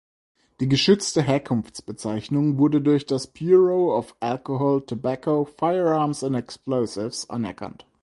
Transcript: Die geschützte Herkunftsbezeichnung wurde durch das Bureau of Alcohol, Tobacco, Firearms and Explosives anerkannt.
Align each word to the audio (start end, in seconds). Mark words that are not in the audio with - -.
Die 0.59 0.67
geschützte 0.67 1.21
Herkunftsbezeichnung 1.21 2.57
wurde 2.57 2.81
durch 2.81 3.05
das 3.05 3.27
Bureau 3.27 3.95
of 3.95 4.15
Alcohol, 4.19 4.83
Tobacco, 4.83 5.45
Firearms 5.45 6.23
and 6.23 6.35
Explosives 6.35 7.29
anerkannt. 7.29 7.85